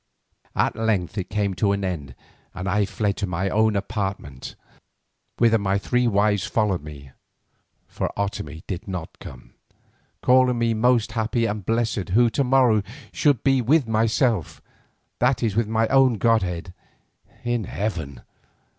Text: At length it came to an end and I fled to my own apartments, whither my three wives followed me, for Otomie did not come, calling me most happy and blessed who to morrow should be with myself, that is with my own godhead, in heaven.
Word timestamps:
At 0.55 0.75
length 0.75 1.15
it 1.19 1.29
came 1.29 1.53
to 1.53 1.73
an 1.73 1.83
end 1.85 2.15
and 2.55 2.67
I 2.67 2.85
fled 2.85 3.15
to 3.17 3.27
my 3.27 3.51
own 3.51 3.75
apartments, 3.75 4.55
whither 5.37 5.59
my 5.59 5.77
three 5.77 6.07
wives 6.07 6.43
followed 6.43 6.81
me, 6.81 7.11
for 7.87 8.11
Otomie 8.17 8.63
did 8.65 8.87
not 8.87 9.19
come, 9.19 9.53
calling 10.23 10.57
me 10.57 10.73
most 10.73 11.11
happy 11.11 11.45
and 11.45 11.63
blessed 11.63 12.09
who 12.15 12.31
to 12.31 12.43
morrow 12.43 12.81
should 13.13 13.43
be 13.43 13.61
with 13.61 13.87
myself, 13.87 14.59
that 15.19 15.43
is 15.43 15.55
with 15.55 15.67
my 15.67 15.85
own 15.89 16.15
godhead, 16.15 16.73
in 17.43 17.65
heaven. 17.65 18.23